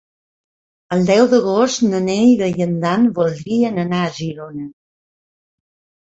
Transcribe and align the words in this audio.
El 0.95 1.03
deu 1.09 1.25
d'agost 1.33 1.83
na 1.89 1.99
Neida 2.05 2.47
i 2.61 2.65
en 2.65 2.73
Dan 2.85 3.05
voldrien 3.19 3.77
anar 3.83 3.99
a 4.07 4.15
Girona. 4.15 4.65